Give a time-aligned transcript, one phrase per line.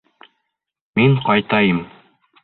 [0.99, 1.83] Мин ҡайтайым.